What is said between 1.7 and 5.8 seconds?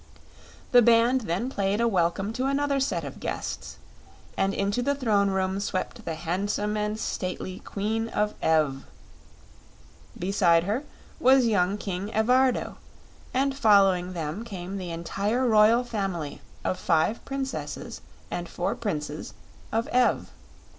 a welcome to another set of guests, and into the Throne Room